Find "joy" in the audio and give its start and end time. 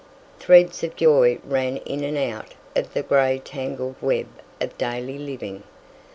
0.95-1.37